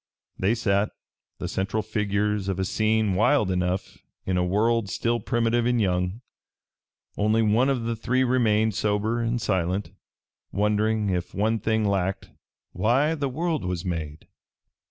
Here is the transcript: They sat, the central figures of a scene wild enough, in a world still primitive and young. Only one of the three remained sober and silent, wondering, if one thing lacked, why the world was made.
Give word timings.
They 0.39 0.55
sat, 0.55 0.89
the 1.37 1.47
central 1.47 1.83
figures 1.83 2.47
of 2.47 2.57
a 2.59 2.65
scene 2.65 3.13
wild 3.13 3.51
enough, 3.51 3.99
in 4.25 4.35
a 4.35 4.43
world 4.43 4.89
still 4.89 5.19
primitive 5.19 5.67
and 5.67 5.79
young. 5.79 6.21
Only 7.17 7.43
one 7.43 7.69
of 7.69 7.83
the 7.83 7.95
three 7.95 8.23
remained 8.23 8.73
sober 8.73 9.21
and 9.21 9.39
silent, 9.39 9.91
wondering, 10.51 11.11
if 11.11 11.35
one 11.35 11.59
thing 11.59 11.85
lacked, 11.85 12.31
why 12.71 13.13
the 13.13 13.29
world 13.29 13.63
was 13.63 13.85
made. 13.85 14.25